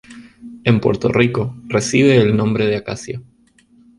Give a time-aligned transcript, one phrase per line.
[0.63, 3.21] En Puerto Rico recibe el nombre de acacia.